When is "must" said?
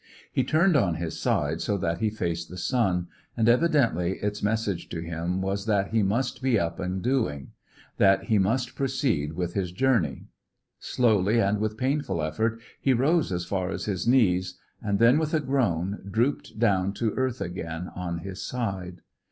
6.01-6.41, 8.39-8.73